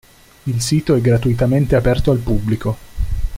Il 0.45 0.61
sito 0.63 0.95
è 0.95 0.99
gratuitamente 0.99 1.75
aperto 1.75 2.09
al 2.09 2.17
pubblico. 2.17 2.75